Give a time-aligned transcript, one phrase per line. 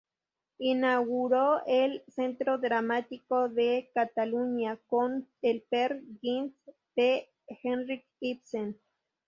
[0.57, 6.55] Inauguró el Centro Dramático de Cataluña con el Peer Gynt
[6.95, 8.79] de Henrik Ibsen.